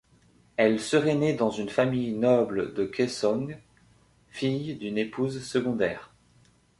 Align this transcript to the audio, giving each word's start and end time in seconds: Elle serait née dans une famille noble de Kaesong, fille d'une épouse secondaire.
Elle 0.57 0.79
serait 0.79 1.13
née 1.13 1.35
dans 1.35 1.51
une 1.51 1.69
famille 1.69 2.11
noble 2.13 2.73
de 2.73 2.85
Kaesong, 2.85 3.59
fille 4.31 4.73
d'une 4.73 4.97
épouse 4.97 5.43
secondaire. 5.43 6.11